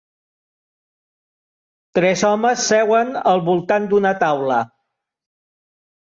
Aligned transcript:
Tres 1.99 2.23
homes 2.29 2.63
seuen 2.69 3.11
al 3.33 3.43
voltant 3.49 3.85
d'una 3.91 4.13
taula. 4.25 4.57